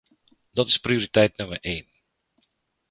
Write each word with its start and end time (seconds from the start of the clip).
Dat 0.51 0.67
is 0.67 0.77
prioriteit 0.79 1.37
nummer 1.37 1.57
een. 1.61 1.87